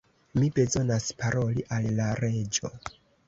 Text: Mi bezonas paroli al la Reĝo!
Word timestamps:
Mi 0.37 0.47
bezonas 0.59 1.09
paroli 1.19 1.67
al 1.77 1.87
la 1.99 2.09
Reĝo! 2.23 2.73